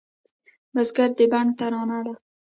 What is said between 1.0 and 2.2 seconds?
د بڼ ترانه ده